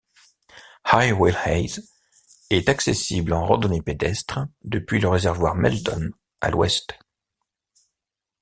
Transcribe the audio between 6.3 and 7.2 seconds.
à l'ouest.